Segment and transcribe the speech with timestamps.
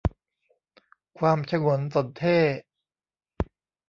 [1.19, 2.57] ความฉงนสนเท่ห์